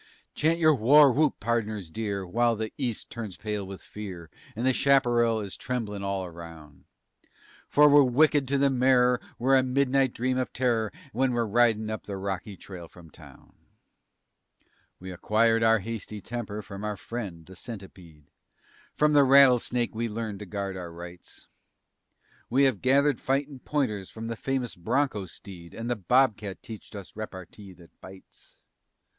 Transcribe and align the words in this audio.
Chant 0.33 0.57
your 0.57 0.73
warwhoop, 0.73 1.39
pardners 1.39 1.91
dear, 1.91 2.25
while 2.25 2.55
the 2.55 2.73
east 2.75 3.11
turns 3.11 3.37
pale 3.37 3.67
with 3.67 3.83
fear 3.83 4.31
And 4.55 4.65
the 4.65 4.73
chaparral 4.73 5.41
is 5.41 5.55
tremblin' 5.55 6.01
all 6.01 6.25
aroun' 6.25 6.85
For 7.67 7.87
we're 7.87 8.01
wicked 8.01 8.47
to 8.47 8.57
the 8.57 8.71
marrer; 8.71 9.21
we're 9.37 9.55
a 9.55 9.61
midnight 9.61 10.11
dream 10.11 10.39
of 10.39 10.51
terror 10.53 10.91
When 11.13 11.33
we're 11.33 11.45
ridin' 11.45 11.91
up 11.91 12.05
the 12.05 12.17
rocky 12.17 12.57
trail 12.57 12.87
from 12.87 13.11
town! 13.11 13.53
We 14.99 15.11
acquired 15.11 15.61
our 15.61 15.77
hasty 15.77 16.19
temper 16.19 16.63
from 16.63 16.83
our 16.83 16.97
friend, 16.97 17.45
the 17.45 17.55
centipede. 17.55 18.23
From 18.95 19.13
the 19.13 19.23
rattlesnake 19.23 19.93
we 19.93 20.09
learnt 20.09 20.39
to 20.39 20.47
guard 20.47 20.75
our 20.75 20.91
rights. 20.91 21.47
We 22.49 22.63
have 22.63 22.81
gathered 22.81 23.21
fightin' 23.21 23.59
pointers 23.59 24.09
from 24.09 24.29
the 24.29 24.35
famous 24.35 24.75
bronco 24.75 25.27
steed 25.27 25.75
And 25.75 25.91
the 25.91 25.95
bobcat 25.95 26.63
teached 26.63 26.95
us 26.95 27.13
reppertee 27.15 27.77
that 27.77 27.91
bites. 28.01 28.61